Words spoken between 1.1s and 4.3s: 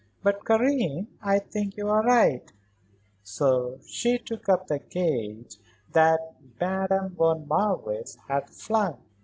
I think you are right," so she